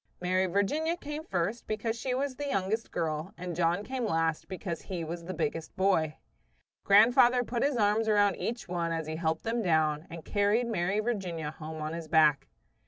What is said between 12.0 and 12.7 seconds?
back.